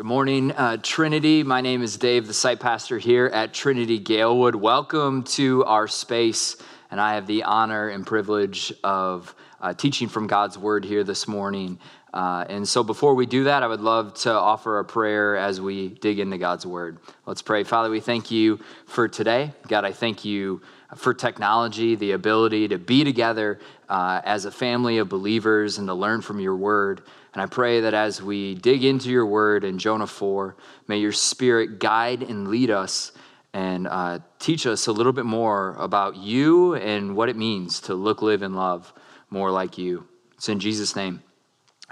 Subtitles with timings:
[0.00, 1.42] Good morning, uh, Trinity.
[1.42, 4.54] My name is Dave, the site pastor here at Trinity Galewood.
[4.54, 6.56] Welcome to our space,
[6.90, 11.28] and I have the honor and privilege of uh, teaching from God's Word here this
[11.28, 11.78] morning.
[12.14, 15.60] Uh, and so, before we do that, I would love to offer a prayer as
[15.60, 16.96] we dig into God's Word.
[17.26, 17.62] Let's pray.
[17.62, 19.52] Father, we thank you for today.
[19.68, 20.62] God, I thank you
[20.96, 23.60] for technology, the ability to be together
[23.90, 27.02] uh, as a family of believers and to learn from your Word.
[27.32, 30.56] And I pray that as we dig into your word in Jonah 4,
[30.88, 33.12] may your spirit guide and lead us
[33.52, 37.94] and uh, teach us a little bit more about you and what it means to
[37.94, 38.92] look, live, and love
[39.28, 40.06] more like you.
[40.34, 41.22] It's in Jesus' name.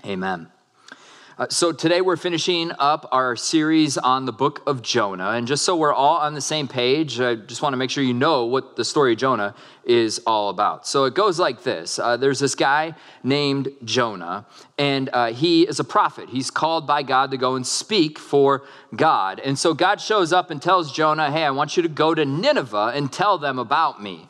[0.05, 0.48] Amen.
[1.38, 5.30] Uh, so today we're finishing up our series on the book of Jonah.
[5.30, 8.02] And just so we're all on the same page, I just want to make sure
[8.02, 10.84] you know what the story of Jonah is all about.
[10.84, 14.47] So it goes like this uh, There's this guy named Jonah,
[14.78, 16.28] and uh, he is a prophet.
[16.28, 18.64] He's called by God to go and speak for
[18.97, 19.39] God.
[19.39, 22.25] And so God shows up and tells Jonah, Hey, I want you to go to
[22.25, 24.28] Nineveh and tell them about me.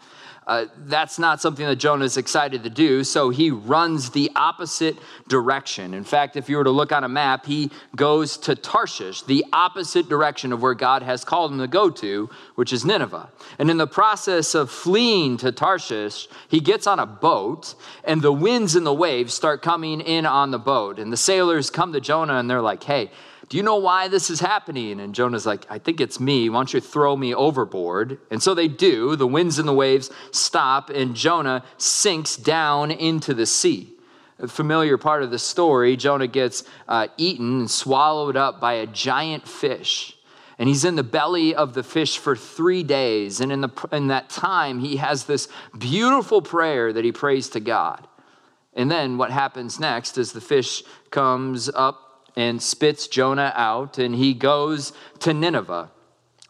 [0.48, 4.96] Uh, that's not something that Jonah is excited to do, so he runs the opposite
[5.28, 5.92] direction.
[5.92, 9.44] In fact, if you were to look on a map, he goes to Tarshish, the
[9.52, 13.28] opposite direction of where God has called him to go to, which is Nineveh.
[13.58, 18.32] And in the process of fleeing to Tarshish, he gets on a boat, and the
[18.32, 20.98] winds and the waves start coming in on the boat.
[20.98, 23.10] And the sailors come to Jonah and they're like, hey,
[23.48, 25.00] do you know why this is happening?
[25.00, 26.50] And Jonah's like, I think it's me.
[26.50, 28.18] Why don't you throw me overboard?
[28.30, 29.16] And so they do.
[29.16, 33.94] The winds and the waves stop, and Jonah sinks down into the sea.
[34.38, 38.86] A familiar part of the story Jonah gets uh, eaten and swallowed up by a
[38.86, 40.16] giant fish.
[40.58, 43.40] And he's in the belly of the fish for three days.
[43.40, 47.60] And in, the, in that time, he has this beautiful prayer that he prays to
[47.60, 48.06] God.
[48.74, 54.14] And then what happens next is the fish comes up and spits Jonah out, and
[54.14, 55.90] he goes to Nineveh,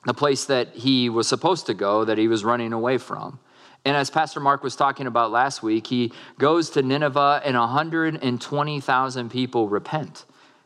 [0.05, 3.39] the place that he was supposed to go, that he was running away from.
[3.85, 9.31] And as Pastor Mark was talking about last week, he goes to Nineveh, and 120,000
[9.31, 10.25] people repent.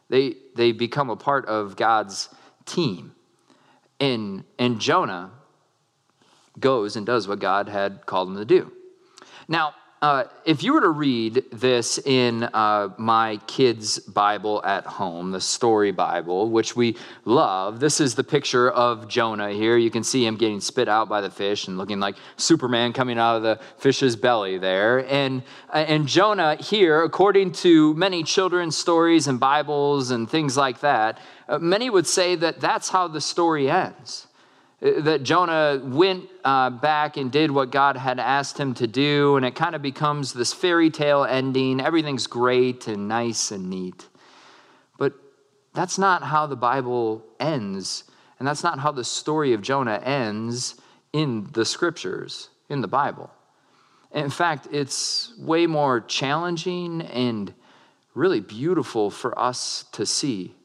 [0.09, 2.29] They, they become a part of God's
[2.67, 3.15] team.
[4.01, 5.31] And, and Jonah
[6.59, 8.73] goes and does what God had called him to do.
[9.49, 15.31] Now, uh, if you were to read this in uh, my kids' Bible at home,
[15.31, 19.77] the story Bible, which we love, this is the picture of Jonah here.
[19.77, 23.17] You can see him getting spit out by the fish and looking like Superman coming
[23.17, 25.07] out of the fish's belly there.
[25.09, 30.81] And, uh, and Jonah here, according to many children's stories and Bibles and things like
[30.81, 34.27] that, uh, many would say that that's how the story ends
[34.83, 39.47] that Jonah went uh, back and did what God had asked him to do, and
[39.47, 41.81] it kind of becomes this fairy tale ending.
[41.81, 44.09] Everything's great and nice and neat.
[44.99, 45.13] But
[45.73, 48.03] that's not how the Bible ends,
[48.41, 50.75] and that's not how the story of Jonah ends
[51.13, 53.31] in the scriptures, in the Bible.
[54.11, 57.55] In fact, it's way more challenging and
[58.15, 60.57] really beautiful for us to see.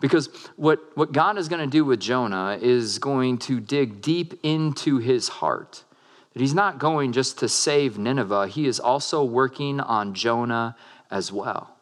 [0.00, 4.38] Because what, what God is going to do with Jonah is going to dig deep
[4.42, 5.84] into his heart.
[6.32, 10.76] That he's not going just to save Nineveh, he is also working on Jonah
[11.10, 11.76] as well.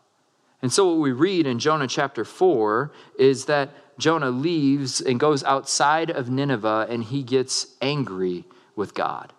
[0.62, 5.44] And so, what we read in Jonah chapter 4 is that Jonah leaves and goes
[5.44, 8.44] outside of Nineveh and he gets angry
[8.76, 9.32] with God.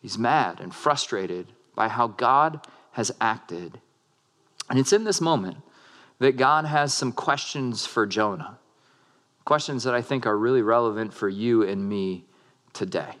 [0.00, 3.80] He's mad and frustrated by how God has acted.
[4.68, 5.58] And it's in this moment
[6.18, 8.58] that God has some questions for Jonah,
[9.44, 12.24] questions that I think are really relevant for you and me
[12.72, 13.16] today.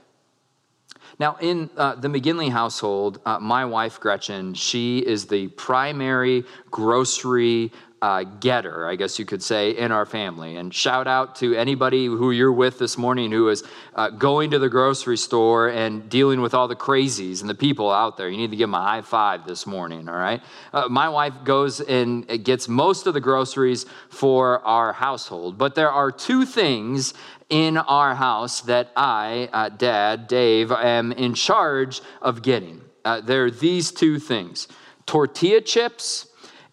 [1.18, 7.72] Now, in uh, the McGinley household, uh, my wife Gretchen, she is the primary grocery
[8.04, 10.56] uh, getter, I guess you could say, in our family.
[10.56, 14.58] And shout out to anybody who you're with this morning who is uh, going to
[14.58, 18.28] the grocery store and dealing with all the crazies and the people out there.
[18.28, 20.42] You need to give them a high five this morning, all right?
[20.70, 25.90] Uh, my wife goes and gets most of the groceries for our household, but there
[25.90, 27.14] are two things
[27.48, 32.82] in our house that I, uh, Dad, Dave, am in charge of getting.
[33.02, 34.68] Uh, there are these two things
[35.06, 36.26] tortilla chips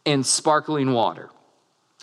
[0.06, 1.30] and sparkling water.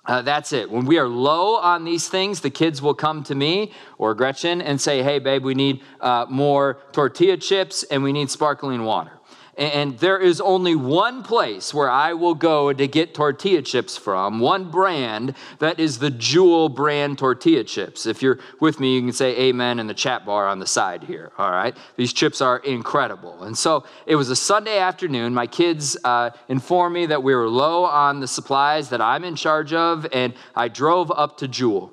[0.04, 0.70] Uh, that's it.
[0.70, 4.62] When we are low on these things, the kids will come to me or Gretchen
[4.62, 9.17] and say, Hey, babe, we need uh, more tortilla chips and we need sparkling water.
[9.58, 14.38] And there is only one place where I will go to get tortilla chips from,
[14.38, 18.06] one brand that is the Jewel brand tortilla chips.
[18.06, 21.02] If you're with me, you can say amen in the chat bar on the side
[21.02, 21.32] here.
[21.38, 21.76] All right.
[21.96, 23.42] These chips are incredible.
[23.42, 25.34] And so it was a Sunday afternoon.
[25.34, 29.34] My kids uh, informed me that we were low on the supplies that I'm in
[29.34, 31.92] charge of, and I drove up to Jewel.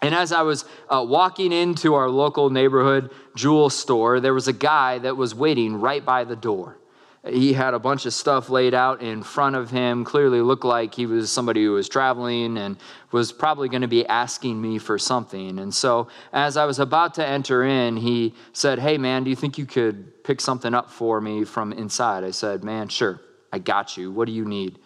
[0.00, 4.54] And as I was uh, walking into our local neighborhood Jewel store, there was a
[4.54, 6.78] guy that was waiting right by the door
[7.26, 10.94] he had a bunch of stuff laid out in front of him clearly looked like
[10.94, 12.76] he was somebody who was traveling and
[13.12, 15.58] was probably going to be asking me for something.
[15.58, 19.36] And so as i was about to enter in he said hey man do you
[19.36, 22.24] think you could pick something up for me from inside?
[22.24, 23.20] I said man sure
[23.52, 24.10] i got you.
[24.10, 24.78] What do you need?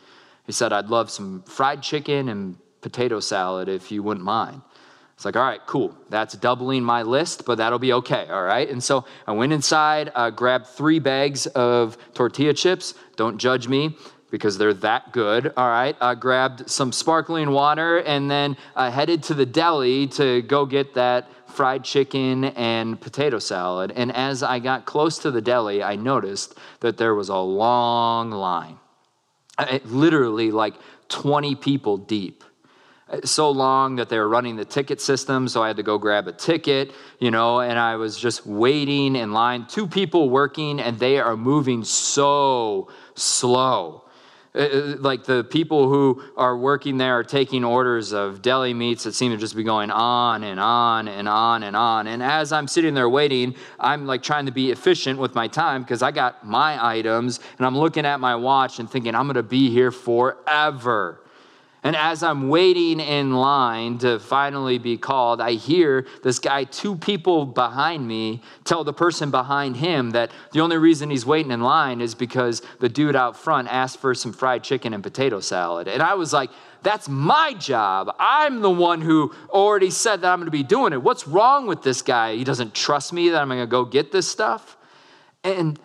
[0.46, 4.62] He said i'd love some fried chicken and potato salad if you wouldn't mind
[5.18, 5.96] it's like, all right, cool.
[6.10, 8.68] That's doubling my list, but that'll be okay, all right?
[8.70, 12.94] And so I went inside, uh, grabbed three bags of tortilla chips.
[13.16, 13.96] Don't judge me
[14.30, 15.96] because they're that good, all right?
[16.00, 20.94] I grabbed some sparkling water and then I headed to the deli to go get
[20.94, 23.92] that fried chicken and potato salad.
[23.96, 28.30] And as I got close to the deli, I noticed that there was a long
[28.30, 28.78] line,
[29.58, 30.74] it, literally like
[31.08, 32.44] 20 people deep
[33.24, 36.28] so long that they were running the ticket system so i had to go grab
[36.28, 39.66] a ticket you know and i was just waiting in line.
[39.66, 44.04] Two people working and they are moving so slow.
[44.54, 49.04] Uh, uh, like the people who are working there are taking orders of deli meats
[49.04, 52.06] that seem to just be going on and on and on and on.
[52.06, 55.82] And as i'm sitting there waiting i'm like trying to be efficient with my time
[55.82, 59.34] because i got my items and i'm looking at my watch and thinking i'm going
[59.34, 61.20] to be here forever
[61.84, 66.96] and as I'm waiting in line to finally be called, I hear this guy, two
[66.96, 71.60] people behind me, tell the person behind him that the only reason he's waiting in
[71.60, 75.86] line is because the dude out front asked for some fried chicken and potato salad.
[75.86, 76.50] And I was like,
[76.82, 78.14] that's my job.
[78.18, 81.02] I'm the one who already said that I'm going to be doing it.
[81.02, 82.34] What's wrong with this guy?
[82.34, 84.76] He doesn't trust me that I'm going to go get this stuff.
[85.44, 85.78] And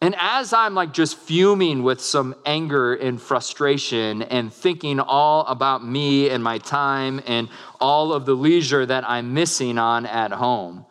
[0.00, 5.84] and as I'm like just fuming with some anger and frustration and thinking all about
[5.84, 7.48] me and my time and
[7.80, 10.84] all of the leisure that I'm missing on at home,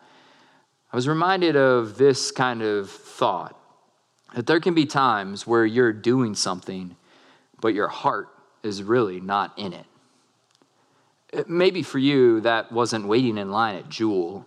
[0.92, 3.58] I was reminded of this kind of thought
[4.34, 6.96] that there can be times where you're doing something,
[7.60, 8.28] but your heart
[8.62, 9.86] is really not in it.
[11.48, 14.46] Maybe for you, that wasn't waiting in line at Jewel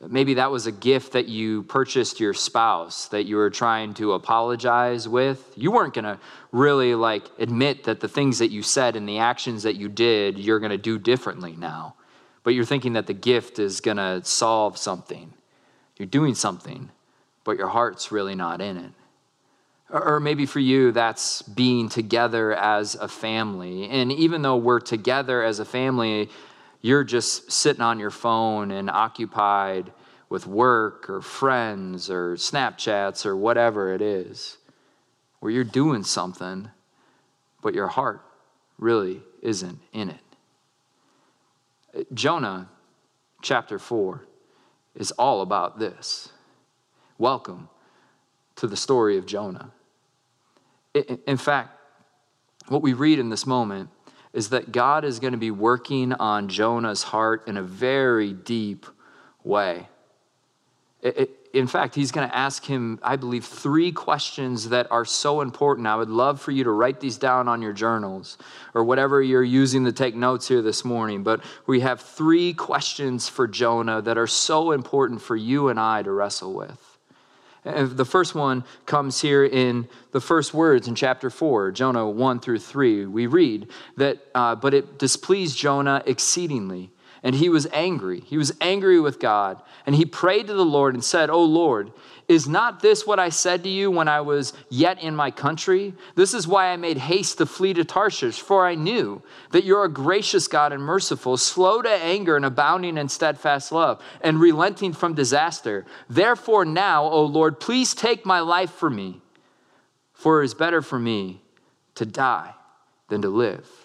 [0.00, 4.12] Maybe that was a gift that you purchased your spouse that you were trying to
[4.12, 5.52] apologize with.
[5.56, 6.20] You weren't going to
[6.52, 10.38] really like admit that the things that you said and the actions that you did,
[10.38, 11.96] you're going to do differently now.
[12.44, 15.34] But you're thinking that the gift is going to solve something.
[15.96, 16.90] You're doing something,
[17.42, 18.92] but your heart's really not in it.
[19.90, 23.88] Or maybe for you, that's being together as a family.
[23.88, 26.28] And even though we're together as a family,
[26.80, 29.92] you're just sitting on your phone and occupied
[30.28, 34.58] with work or friends or Snapchats or whatever it is,
[35.40, 36.70] where you're doing something,
[37.62, 38.22] but your heart
[38.78, 42.06] really isn't in it.
[42.12, 42.68] Jonah
[43.42, 44.24] chapter 4
[44.94, 46.30] is all about this.
[47.16, 47.68] Welcome
[48.56, 49.72] to the story of Jonah.
[51.26, 51.70] In fact,
[52.68, 53.90] what we read in this moment
[54.38, 58.86] is that God is going to be working on Jonah's heart in a very deep
[59.42, 59.88] way.
[61.02, 65.04] It, it, in fact, he's going to ask him, I believe, three questions that are
[65.04, 65.88] so important.
[65.88, 68.38] I would love for you to write these down on your journals
[68.74, 71.24] or whatever you're using to take notes here this morning.
[71.24, 76.04] But we have three questions for Jonah that are so important for you and I
[76.04, 76.87] to wrestle with.
[77.68, 82.60] The first one comes here in the first words in chapter 4, Jonah 1 through
[82.60, 83.06] 3.
[83.06, 86.90] We read that, uh, but it displeased Jonah exceedingly,
[87.22, 88.20] and he was angry.
[88.20, 91.92] He was angry with God, and he prayed to the Lord and said, O Lord,
[92.28, 95.94] is not this what I said to you when I was yet in my country?
[96.14, 99.22] This is why I made haste to flee to Tarshish, for I knew
[99.52, 104.02] that you're a gracious God and merciful, slow to anger and abounding in steadfast love,
[104.20, 105.86] and relenting from disaster.
[106.10, 109.22] Therefore, now, O Lord, please take my life from me,
[110.12, 111.40] for it is better for me
[111.94, 112.54] to die
[113.08, 113.77] than to live.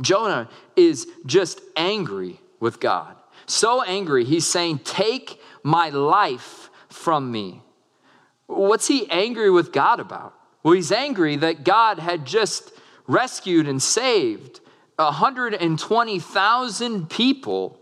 [0.00, 3.16] Jonah is just angry with God.
[3.46, 7.60] So angry, he's saying, Take my life from me.
[8.46, 10.34] What's he angry with God about?
[10.62, 12.72] Well, he's angry that God had just
[13.06, 14.60] rescued and saved
[14.96, 17.78] 120,000 people.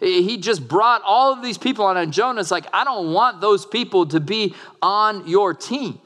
[0.00, 3.64] He just brought all of these people on, and Jonah's like, I don't want those
[3.64, 5.98] people to be on your team.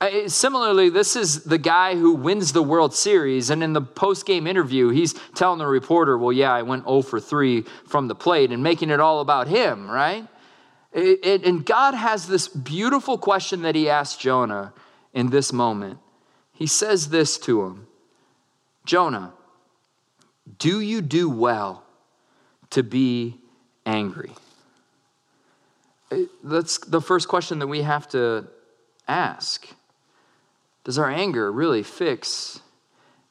[0.00, 4.26] Uh, similarly, this is the guy who wins the World Series, and in the post
[4.26, 8.14] game interview, he's telling the reporter, Well, yeah, I went 0 for 3 from the
[8.14, 10.26] plate, and making it all about him, right?
[10.92, 14.72] And God has this beautiful question that he asks Jonah
[15.12, 15.98] in this moment.
[16.52, 17.86] He says this to him
[18.84, 19.32] Jonah,
[20.58, 21.84] do you do well
[22.70, 23.38] to be
[23.84, 24.32] angry?
[26.42, 28.48] That's the first question that we have to
[29.06, 29.68] ask.
[30.88, 32.62] Does our anger really fix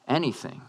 [0.06, 0.62] anything?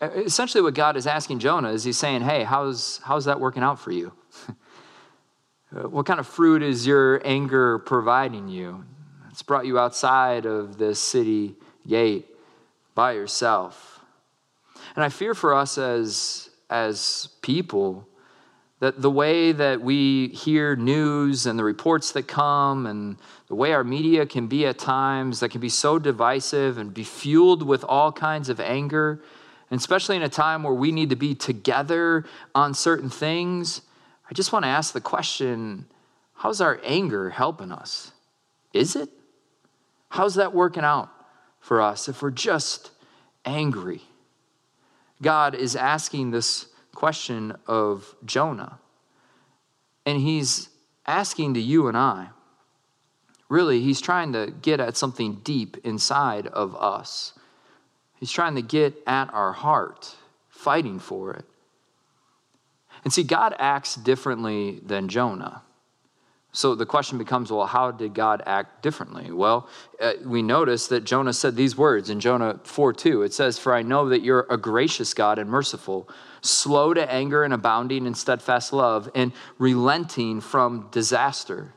[0.00, 3.78] Essentially, what God is asking Jonah is He's saying, Hey, how's, how's that working out
[3.78, 4.14] for you?
[5.70, 8.86] what kind of fruit is your anger providing you?
[9.30, 12.34] It's brought you outside of this city gate
[12.94, 14.00] by yourself.
[14.94, 18.08] And I fear for us as, as people
[18.80, 23.16] that the way that we hear news and the reports that come and
[23.48, 27.04] the way our media can be at times that can be so divisive and be
[27.04, 29.22] fueled with all kinds of anger,
[29.70, 33.80] and especially in a time where we need to be together on certain things,
[34.30, 35.86] I just want to ask the question
[36.34, 38.12] how's our anger helping us?
[38.74, 39.08] Is it?
[40.10, 41.08] How's that working out
[41.60, 42.90] for us if we're just
[43.44, 44.02] angry?
[45.22, 48.78] God is asking this question of Jonah.
[50.06, 50.70] And he's
[51.06, 52.28] asking to you and I.
[53.50, 57.34] Really, he's trying to get at something deep inside of us.
[58.18, 60.16] He's trying to get at our heart,
[60.48, 61.44] fighting for it.
[63.04, 65.62] And see, God acts differently than Jonah.
[66.56, 69.30] So the question becomes well, how did God act differently?
[69.30, 69.68] Well,
[70.00, 73.24] uh, we notice that Jonah said these words in Jonah 4 2.
[73.24, 76.08] It says, For I know that you're a gracious God and merciful,
[76.40, 81.74] slow to anger and abounding in steadfast love, and relenting from disaster.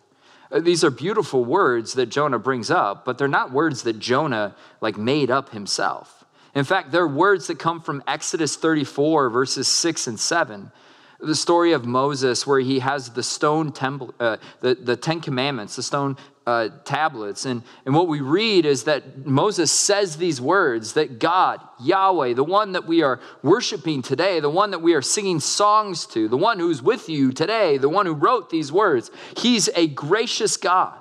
[0.49, 4.55] Uh, these are beautiful words that Jonah brings up, but they're not words that Jonah
[4.79, 6.23] like made up himself.
[6.55, 10.71] In fact, they're words that come from Exodus 34, verses 6 and 7
[11.19, 15.75] the story of Moses, where he has the stone temple, uh, the, the Ten Commandments,
[15.75, 16.15] the stone
[16.47, 17.45] uh, tablets.
[17.45, 22.43] And, and what we read is that Moses says these words that God, Yahweh, the
[22.43, 26.37] one that we are worshiping today, the one that we are singing songs to, the
[26.37, 30.97] one who's with you today, the one who wrote these words, he's a gracious God.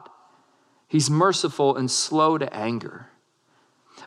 [0.88, 3.06] He's merciful and slow to anger.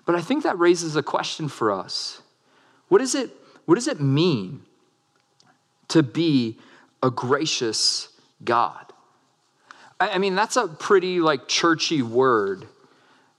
[0.06, 2.22] But I think that raises a question for us.
[2.90, 3.32] What, is it,
[3.66, 4.64] what does it mean
[5.92, 6.58] to be
[7.04, 8.10] a gracious
[8.44, 8.92] God.
[10.00, 12.68] I mean, that's a pretty like churchy word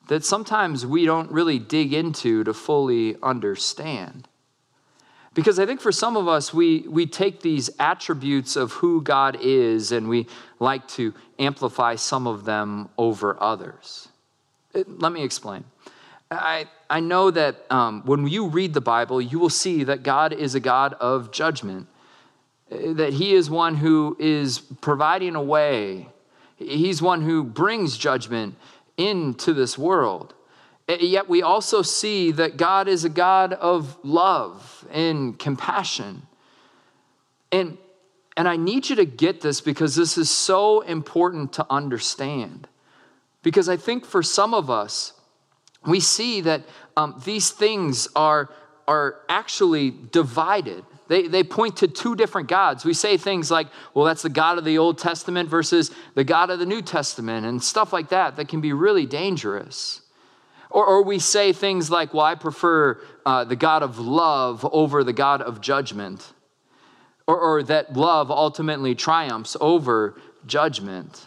[0.09, 4.29] that sometimes we don't really dig into to fully understand.
[5.35, 9.39] Because I think for some of us, we, we take these attributes of who God
[9.41, 10.27] is and we
[10.61, 14.09] like to amplify some of them over others.
[14.75, 15.65] It, let me explain.
[16.31, 20.33] I, I know that um, when you read the Bible, you will see that God
[20.33, 21.89] is a God of judgment
[22.95, 26.09] that he is one who is providing a way.
[26.57, 28.57] He's one who brings judgment
[28.97, 30.35] into this world.
[30.89, 36.23] Yet we also see that God is a God of love and compassion.
[37.51, 37.79] And,
[38.37, 42.69] and I need you to get this because this is so important to understand.
[43.43, 45.15] Because I think for some of us,
[45.87, 46.63] we see that
[46.97, 48.51] um, these things are,
[48.89, 50.85] are actually divided.
[51.09, 52.85] They, they point to two different gods.
[52.85, 56.51] We say things like, well, that's the God of the Old Testament versus the God
[56.51, 60.01] of the New Testament, and stuff like that that can be really dangerous.
[60.71, 65.05] Or, or we say things like, well, I prefer uh, the God of love over
[65.05, 66.33] the God of judgment.
[67.27, 71.27] Or, or that love ultimately triumphs over judgment.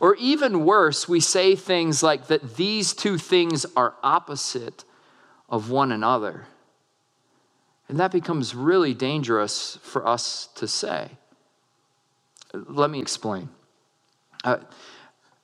[0.00, 4.84] Or even worse, we say things like that these two things are opposite
[5.48, 6.46] of one another.
[7.90, 11.10] And that becomes really dangerous for us to say.
[12.54, 13.48] Let me explain.
[14.44, 14.58] Uh,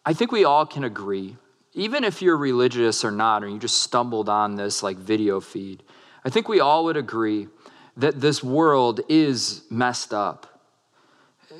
[0.04, 1.36] I think we all can agree,
[1.74, 5.82] even if you're religious or not, or you just stumbled on this like video feed,
[6.24, 7.48] I think we all would agree
[7.96, 10.62] that this world is messed up,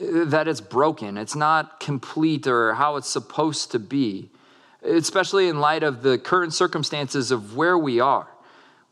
[0.00, 4.30] that it's broken, it's not complete or how it's supposed to be,
[4.84, 8.28] especially in light of the current circumstances of where we are.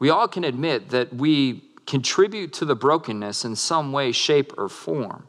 [0.00, 4.68] We all can admit that we contribute to the brokenness in some way, shape, or
[4.68, 5.28] form.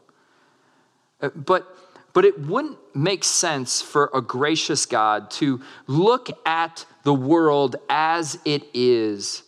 [1.20, 1.76] Uh, but,
[2.12, 8.38] but it wouldn't make sense for a gracious God to look at the world as
[8.44, 9.42] it is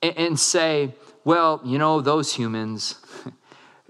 [0.00, 3.00] and, and say, well, you know, those humans,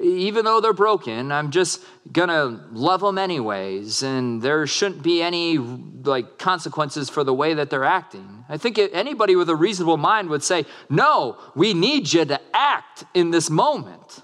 [0.02, 5.58] even though they're broken, I'm just gonna love them anyways, and there shouldn't be any
[5.58, 8.44] like consequences for the way that they're acting.
[8.48, 13.04] I think anybody with a reasonable mind would say, No, we need you to act
[13.14, 14.22] in this moment.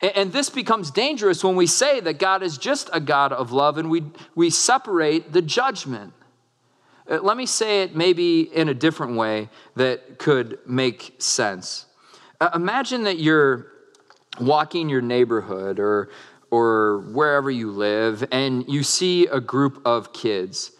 [0.00, 3.78] And this becomes dangerous when we say that God is just a God of love
[3.78, 4.04] and we,
[4.34, 6.12] we separate the judgment.
[7.10, 11.86] Uh, let me say it maybe in a different way that could make sense.
[12.40, 13.68] Uh, imagine that you're
[14.40, 16.10] walking your neighborhood or,
[16.50, 20.72] or wherever you live and you see a group of kids.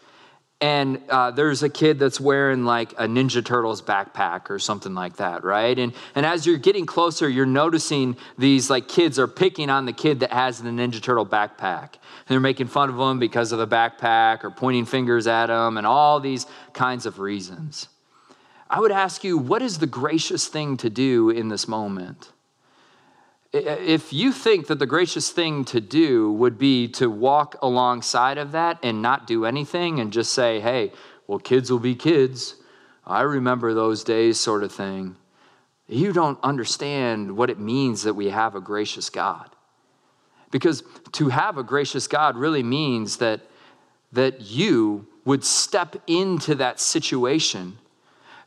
[0.60, 5.16] And uh, there's a kid that's wearing like a ninja turtles backpack or something like
[5.16, 5.78] that right?
[5.78, 9.92] And, and as you're getting closer you're noticing these like kids are picking on the
[9.92, 11.92] kid that has the ninja turtle backpack.
[11.92, 15.76] And they're making fun of him because of the backpack or pointing fingers at him
[15.76, 17.88] and all these kinds of reasons.
[18.68, 22.32] I would ask you what is the gracious thing to do in this moment
[23.56, 28.52] if you think that the gracious thing to do would be to walk alongside of
[28.52, 30.92] that and not do anything and just say, hey,
[31.26, 32.56] well, kids will be kids.
[33.06, 35.16] I remember those days, sort of thing.
[35.88, 39.50] You don't understand what it means that we have a gracious God.
[40.50, 40.82] Because
[41.12, 43.40] to have a gracious God really means that,
[44.12, 47.78] that you would step into that situation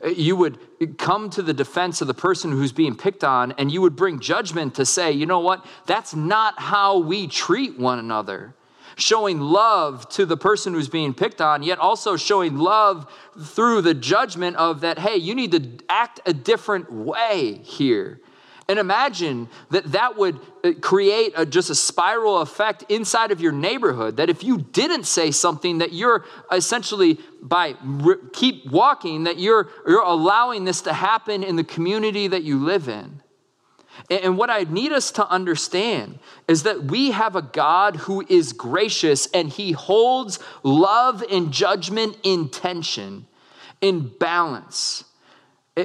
[0.07, 0.57] you would
[0.97, 4.19] come to the defense of the person who's being picked on and you would bring
[4.19, 8.55] judgment to say, you know what, that's not how we treat one another.
[8.95, 13.93] Showing love to the person who's being picked on, yet also showing love through the
[13.93, 18.19] judgment of that, hey, you need to act a different way here.
[18.69, 23.51] And imagine that that would uh, create a, just a spiral effect inside of your
[23.51, 24.17] neighborhood.
[24.17, 29.69] That if you didn't say something, that you're essentially by re- keep walking, that you're
[29.87, 33.23] you're allowing this to happen in the community that you live in.
[34.11, 38.23] And, and what I need us to understand is that we have a God who
[38.29, 43.25] is gracious and He holds love and judgment in tension,
[43.81, 45.05] in balance.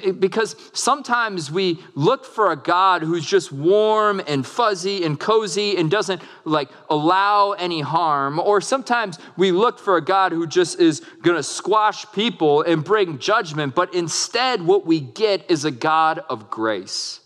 [0.00, 5.90] Because sometimes we look for a God who's just warm and fuzzy and cozy and
[5.90, 8.38] doesn't like allow any harm.
[8.38, 12.84] Or sometimes we look for a God who just is going to squash people and
[12.84, 13.74] bring judgment.
[13.74, 17.20] But instead, what we get is a God of grace.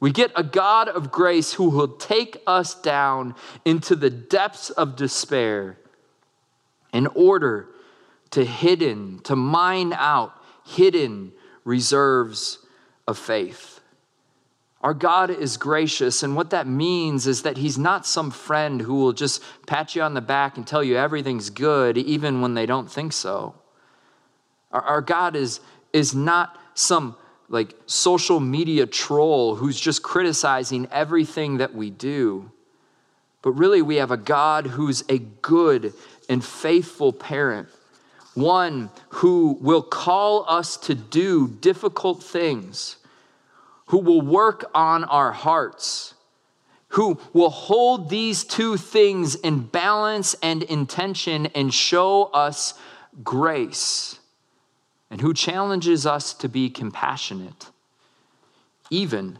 [0.00, 3.34] We get a God of grace who will take us down
[3.66, 5.76] into the depths of despair
[6.92, 7.68] in order
[8.30, 10.32] to hidden, to mine out
[10.64, 11.32] hidden
[11.64, 12.58] reserves
[13.06, 13.80] of faith.
[14.82, 18.94] Our God is gracious, and what that means is that He's not some friend who
[18.94, 22.64] will just pat you on the back and tell you everything's good, even when they
[22.64, 23.54] don't think so.
[24.72, 25.60] Our, our God is,
[25.92, 27.16] is not some
[27.50, 32.50] like social media troll who's just criticizing everything that we do.
[33.42, 35.92] But really, we have a God who's a good
[36.28, 37.68] and faithful parent
[38.34, 42.96] one who will call us to do difficult things,
[43.86, 46.14] who will work on our hearts,
[46.88, 52.74] who will hold these two things in balance and intention and show us
[53.22, 54.18] grace,
[55.10, 57.70] and who challenges us to be compassionate,
[58.90, 59.38] even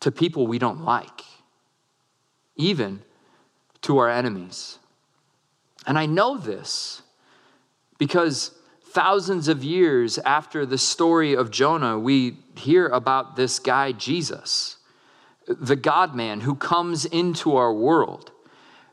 [0.00, 1.22] to people we don't like,
[2.56, 3.02] even
[3.82, 4.78] to our enemies.
[5.86, 7.02] And I know this
[7.98, 8.52] because
[8.96, 14.76] thousands of years after the story of Jonah, we hear about this guy, Jesus,
[15.46, 18.32] the God man who comes into our world,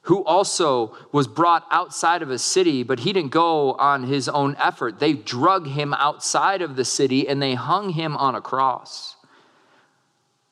[0.04, 4.56] who also was brought outside of a city, but he didn't go on his own
[4.60, 5.00] effort.
[5.00, 9.16] They drug him outside of the city and they hung him on a cross.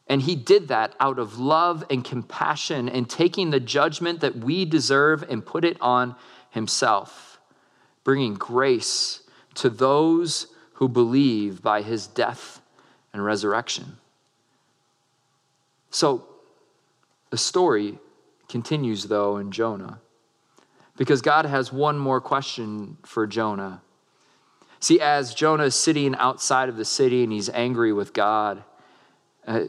[0.07, 4.65] And he did that out of love and compassion and taking the judgment that we
[4.65, 6.15] deserve and put it on
[6.51, 7.30] himself
[8.03, 9.21] bringing grace
[9.55, 12.61] to those who believe by his death
[13.13, 13.97] and resurrection.
[15.89, 16.25] So
[17.29, 17.99] the story
[18.47, 19.99] continues, though, in Jonah,
[20.97, 23.81] because God has one more question for Jonah.
[24.79, 28.63] See, as Jonah is sitting outside of the city and he's angry with God,
[29.45, 29.65] uh,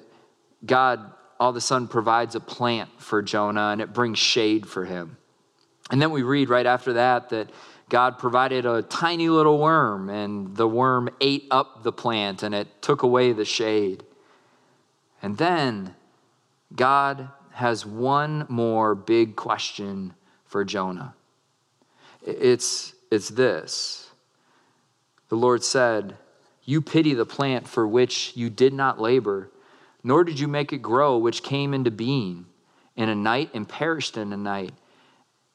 [0.64, 4.84] God all of a sudden provides a plant for Jonah and it brings shade for
[4.84, 5.16] him.
[5.90, 7.50] And then we read right after that that
[7.92, 12.80] God provided a tiny little worm, and the worm ate up the plant and it
[12.80, 14.02] took away the shade.
[15.20, 15.94] And then
[16.74, 20.14] God has one more big question
[20.46, 21.14] for Jonah.
[22.26, 24.10] It's, it's this
[25.28, 26.16] The Lord said,
[26.64, 29.50] You pity the plant for which you did not labor,
[30.02, 32.46] nor did you make it grow, which came into being
[32.96, 34.72] in a night and perished in a night.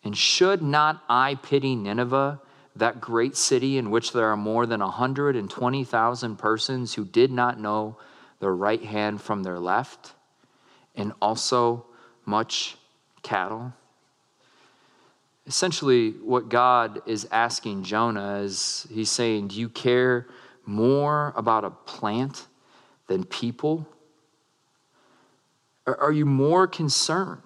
[0.04, 2.40] And should not I pity Nineveh,
[2.76, 7.98] that great city in which there are more than 120,000 persons who did not know
[8.40, 10.14] their right hand from their left,
[10.96, 11.86] and also
[12.26, 12.78] much
[13.24, 13.74] cattle?
[15.48, 20.28] Essentially, what God is asking Jonah is He's saying, Do you care
[20.66, 22.48] more about a plant
[23.08, 23.88] than people?
[25.88, 27.42] Are you more concerned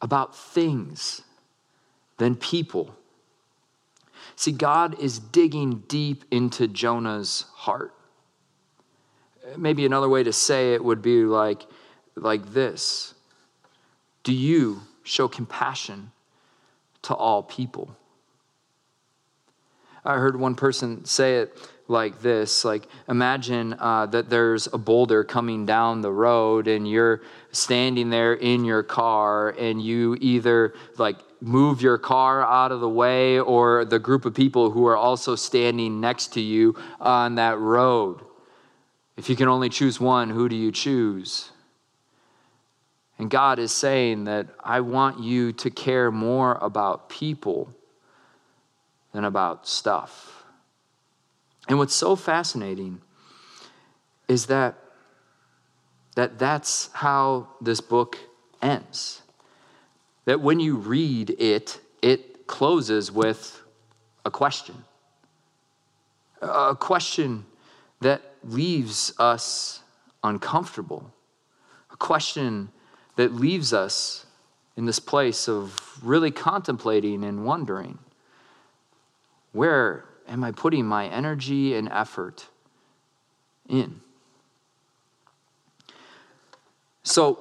[0.00, 1.22] about things
[2.18, 2.94] than people?
[4.36, 7.92] See, God is digging deep into Jonah's heart.
[9.56, 11.66] Maybe another way to say it would be like,
[12.14, 13.14] like this
[14.22, 16.12] Do you show compassion
[17.02, 17.96] to all people?
[20.04, 25.24] I heard one person say it like this like imagine uh, that there's a boulder
[25.24, 31.16] coming down the road and you're standing there in your car and you either like
[31.40, 35.34] move your car out of the way or the group of people who are also
[35.34, 38.20] standing next to you on that road.
[39.16, 41.50] If you can only choose one who do you choose?
[43.18, 47.74] And god is saying that i want you to care more about people
[49.12, 50.37] than about stuff
[51.68, 53.00] and what's so fascinating
[54.26, 54.74] is that,
[56.16, 58.18] that that's how this book
[58.62, 59.22] ends.
[60.24, 63.62] That when you read it, it closes with
[64.24, 64.84] a question.
[66.40, 67.44] A question
[68.00, 69.82] that leaves us
[70.24, 71.12] uncomfortable.
[71.92, 72.70] A question
[73.16, 74.26] that leaves us
[74.76, 77.98] in this place of really contemplating and wondering
[79.52, 82.46] where am I putting my energy and effort
[83.68, 84.00] in?
[87.02, 87.38] So,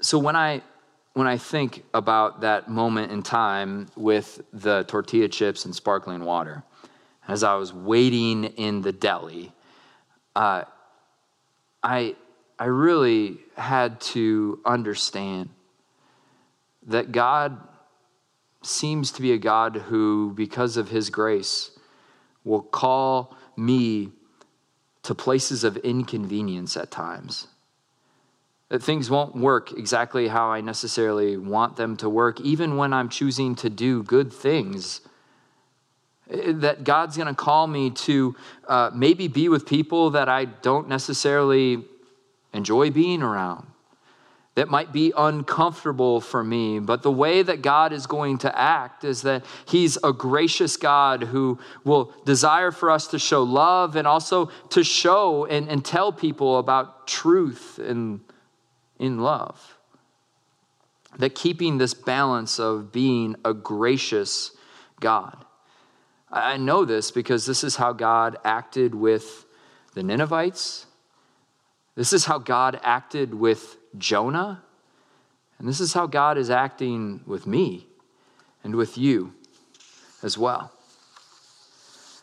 [0.00, 0.62] so when I
[1.14, 6.62] when I think about that moment in time with the tortilla chips and sparkling water,
[7.26, 9.52] as I was waiting in the deli,
[10.36, 10.64] uh,
[11.82, 12.14] I
[12.58, 15.48] I really had to understand
[16.86, 17.58] that God
[18.62, 21.70] seems to be a God who, because of his grace,
[22.44, 24.10] will call me
[25.02, 27.46] to places of inconvenience at times.
[28.68, 33.08] That things won't work exactly how I necessarily want them to work, even when I'm
[33.08, 35.00] choosing to do good things.
[36.28, 38.36] That God's going to call me to
[38.68, 41.84] uh, maybe be with people that I don't necessarily
[42.52, 43.66] enjoy being around
[44.60, 46.80] that might be uncomfortable for me.
[46.80, 51.22] But the way that God is going to act is that He's a gracious God
[51.22, 56.12] who will desire for us to show love and also to show and, and tell
[56.12, 58.20] people about truth and
[58.98, 59.78] in love.
[61.16, 64.50] That keeping this balance of being a gracious
[65.00, 65.42] God.
[66.30, 69.46] I know this because this is how God acted with
[69.94, 70.84] the Ninevites.
[71.94, 74.62] This is how God acted with Jonah.
[75.58, 77.86] And this is how God is acting with me
[78.64, 79.34] and with you
[80.22, 80.72] as well.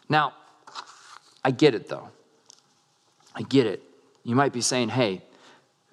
[0.10, 0.34] Now,
[1.44, 2.10] I get it though.
[3.36, 3.84] I get it.
[4.24, 5.22] You might be saying, hey,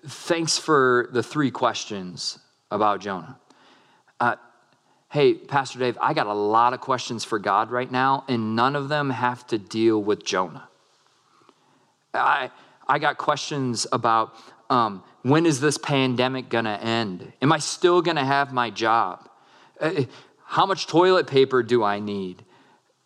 [0.07, 2.39] thanks for the three questions
[2.71, 3.39] about Jonah.
[4.19, 4.37] Uh,
[5.11, 8.75] hey, Pastor Dave, I got a lot of questions for God right now, and none
[8.75, 10.69] of them have to deal with Jonah.
[12.13, 12.51] I,
[12.89, 14.35] I got questions about
[14.70, 17.33] um, when is this pandemic going to end?
[17.40, 19.29] Am I still going to have my job?
[19.81, 20.03] Uh,
[20.44, 22.44] how much toilet paper do I need?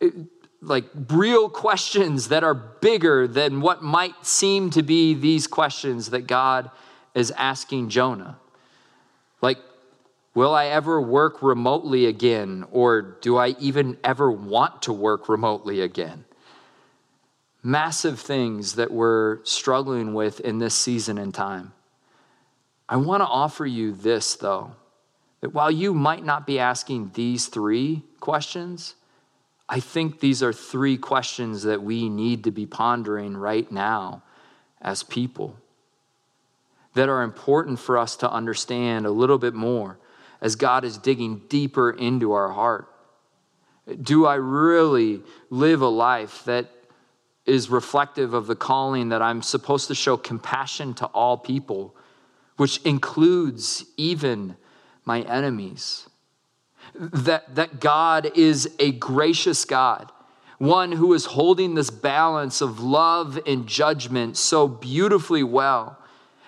[0.02, 0.08] Uh,
[0.60, 6.26] like real questions that are bigger than what might seem to be these questions that
[6.26, 6.70] God
[7.14, 8.38] is asking Jonah.
[9.40, 9.58] Like,
[10.34, 12.64] will I ever work remotely again?
[12.72, 16.24] Or do I even ever want to work remotely again?
[17.62, 21.72] Massive things that we're struggling with in this season and time.
[22.88, 24.72] I want to offer you this, though,
[25.40, 28.94] that while you might not be asking these three questions,
[29.68, 34.22] I think these are three questions that we need to be pondering right now
[34.80, 35.56] as people
[36.94, 39.98] that are important for us to understand a little bit more
[40.40, 42.88] as God is digging deeper into our heart.
[44.00, 46.70] Do I really live a life that
[47.48, 51.96] is reflective of the calling that I'm supposed to show compassion to all people?
[52.58, 54.56] which includes even
[55.04, 56.08] my enemies.
[56.94, 60.12] That, that God is a gracious God.
[60.58, 65.96] one who is holding this balance of love and judgment so beautifully well.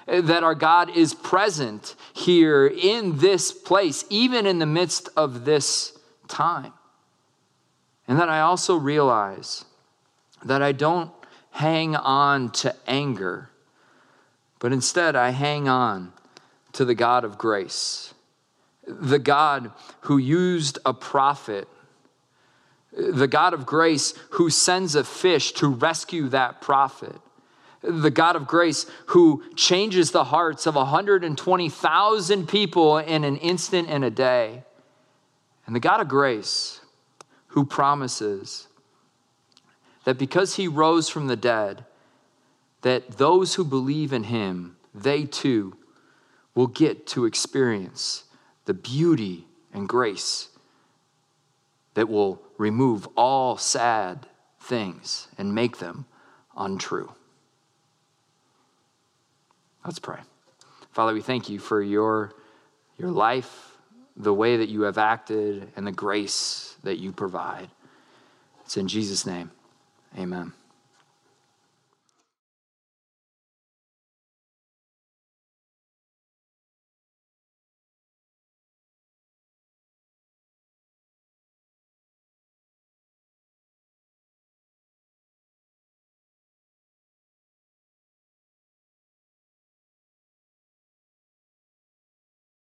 [0.09, 5.97] That our God is present here in this place, even in the midst of this
[6.27, 6.73] time.
[8.09, 9.65] And that I also realize
[10.45, 11.11] that I don't
[11.51, 13.51] hang on to anger,
[14.59, 16.13] but instead I hang on
[16.73, 18.15] to the God of grace,
[18.87, 19.73] the God
[20.03, 21.69] who used a prophet,
[22.93, 27.17] the God of grace who sends a fish to rescue that prophet.
[27.83, 34.05] The God of grace who changes the hearts of 120,000 people in an instant and
[34.05, 34.65] a day.
[35.67, 36.81] And the God of grace
[37.49, 38.69] who promises
[40.05, 41.85] that because he rose from the dead,
[42.83, 45.77] that those who believe in him, they too
[46.55, 48.25] will get to experience
[48.65, 50.49] the beauty and grace
[51.95, 54.27] that will remove all sad
[54.61, 56.07] things and make them
[56.57, 57.13] untrue.
[59.85, 60.21] Let's pray.
[60.93, 62.33] Father, we thank you for your,
[62.99, 63.77] your life,
[64.17, 67.71] the way that you have acted, and the grace that you provide.
[68.65, 69.51] It's in Jesus' name.
[70.19, 70.53] Amen.